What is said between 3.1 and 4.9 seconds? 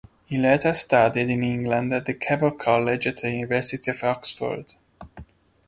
the University of Oxford.